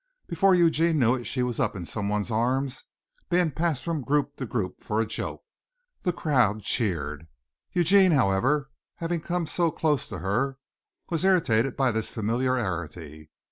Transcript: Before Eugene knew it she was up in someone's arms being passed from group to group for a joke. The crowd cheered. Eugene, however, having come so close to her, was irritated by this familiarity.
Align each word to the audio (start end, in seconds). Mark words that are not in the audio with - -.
Before 0.25 0.55
Eugene 0.55 0.97
knew 0.97 1.13
it 1.13 1.25
she 1.25 1.43
was 1.43 1.59
up 1.59 1.75
in 1.75 1.85
someone's 1.85 2.31
arms 2.31 2.85
being 3.29 3.51
passed 3.51 3.83
from 3.83 4.01
group 4.01 4.35
to 4.37 4.47
group 4.47 4.81
for 4.83 4.99
a 4.99 5.05
joke. 5.05 5.43
The 6.01 6.11
crowd 6.11 6.63
cheered. 6.63 7.27
Eugene, 7.73 8.11
however, 8.13 8.71
having 8.95 9.21
come 9.21 9.45
so 9.45 9.69
close 9.69 10.07
to 10.07 10.17
her, 10.17 10.57
was 11.11 11.23
irritated 11.23 11.77
by 11.77 11.91
this 11.91 12.07
familiarity. 12.09 13.29